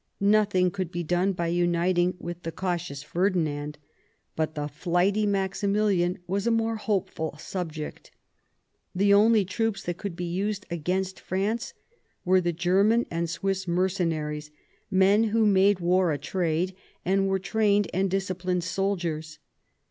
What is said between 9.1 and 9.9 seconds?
only troops